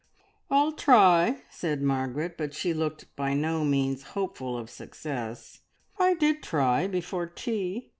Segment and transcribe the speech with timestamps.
[0.49, 5.59] "I'll try!" said Margaret, but she looked by no means hopeful of success.
[5.99, 7.89] "I did try before tea.